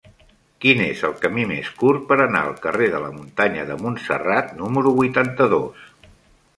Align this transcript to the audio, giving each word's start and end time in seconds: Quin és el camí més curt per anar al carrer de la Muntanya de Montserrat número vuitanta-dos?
Quin 0.63 0.79
és 0.85 1.03
el 1.09 1.11
camí 1.25 1.43
més 1.51 1.69
curt 1.81 2.07
per 2.13 2.17
anar 2.25 2.41
al 2.47 2.57
carrer 2.65 2.89
de 2.97 3.03
la 3.05 3.13
Muntanya 3.19 3.69
de 3.71 3.79
Montserrat 3.85 4.53
número 4.65 4.99
vuitanta-dos? 5.01 5.87